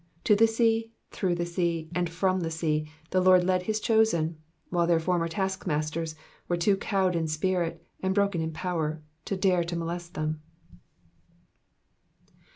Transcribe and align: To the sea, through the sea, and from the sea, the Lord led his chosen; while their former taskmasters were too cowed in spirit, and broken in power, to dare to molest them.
To 0.23 0.35
the 0.35 0.47
sea, 0.47 0.91
through 1.11 1.35
the 1.35 1.45
sea, 1.45 1.87
and 1.93 2.09
from 2.09 2.39
the 2.39 2.49
sea, 2.49 2.89
the 3.11 3.21
Lord 3.21 3.43
led 3.43 3.61
his 3.61 3.79
chosen; 3.79 4.37
while 4.71 4.87
their 4.87 4.99
former 4.99 5.27
taskmasters 5.27 6.15
were 6.47 6.57
too 6.57 6.75
cowed 6.75 7.15
in 7.15 7.27
spirit, 7.27 7.85
and 8.01 8.15
broken 8.15 8.41
in 8.41 8.51
power, 8.51 9.03
to 9.25 9.37
dare 9.37 9.63
to 9.63 9.75
molest 9.75 10.15
them. 10.15 10.41